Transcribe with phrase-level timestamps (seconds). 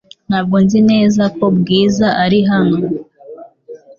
[0.29, 2.77] Ntabwo nzi neza ko Bwiza ari hano.